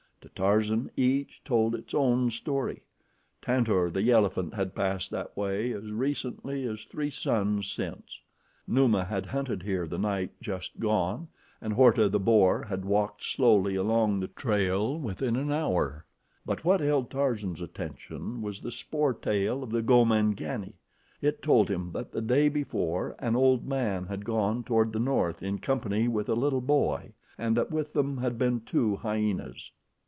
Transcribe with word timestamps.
To 0.21 0.29
Tarzan 0.29 0.91
each 0.95 1.41
told 1.43 1.73
its 1.73 1.95
own 1.95 2.29
story. 2.29 2.83
Tantor, 3.41 3.89
the 3.89 4.11
elephant, 4.11 4.53
had 4.53 4.75
passed 4.75 5.09
that 5.09 5.35
way 5.35 5.71
as 5.73 5.91
recently 5.91 6.63
as 6.67 6.83
three 6.83 7.09
suns 7.09 7.71
since. 7.71 8.21
Numa 8.67 9.03
had 9.03 9.25
hunted 9.25 9.63
here 9.63 9.87
the 9.87 9.97
night 9.97 10.29
just 10.39 10.79
gone, 10.79 11.27
and 11.59 11.73
Horta, 11.73 12.07
the 12.07 12.19
boar, 12.19 12.61
had 12.61 12.85
walked 12.85 13.23
slowly 13.23 13.73
along 13.75 14.19
the 14.19 14.27
trail 14.27 14.99
within 14.99 15.35
an 15.35 15.51
hour; 15.51 16.05
but 16.45 16.63
what 16.63 16.81
held 16.81 17.09
Tarzan's 17.09 17.59
attention 17.61 18.43
was 18.43 18.61
the 18.61 18.71
spoor 18.71 19.15
tale 19.15 19.63
of 19.63 19.71
the 19.71 19.81
Gomangani. 19.81 20.73
It 21.19 21.41
told 21.41 21.67
him 21.67 21.93
that 21.93 22.11
the 22.11 22.21
day 22.21 22.47
before 22.47 23.15
an 23.17 23.35
old 23.35 23.65
man 23.65 24.05
had 24.05 24.23
gone 24.23 24.63
toward 24.63 24.93
the 24.93 24.99
north 24.99 25.41
in 25.41 25.57
company 25.57 26.07
with 26.07 26.29
a 26.29 26.35
little 26.35 26.61
boy, 26.61 27.13
and 27.39 27.57
that 27.57 27.71
with 27.71 27.93
them 27.93 28.19
had 28.19 28.37
been 28.37 28.61
two 28.61 28.97
hyenas. 28.97 29.71